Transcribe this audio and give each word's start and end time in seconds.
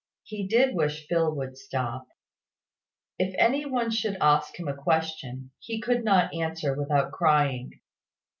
He 0.23 0.47
did 0.47 0.73
wish 0.73 1.05
Phil 1.05 1.31
would 1.35 1.59
stop. 1.59 2.07
If 3.19 3.35
anybody 3.37 3.91
should 3.95 4.17
ask 4.19 4.57
him 4.59 4.67
a 4.67 4.75
question, 4.75 5.51
he 5.59 5.79
could 5.79 6.03
not 6.03 6.33
answer 6.33 6.73
without 6.73 7.11
crying. 7.11 7.79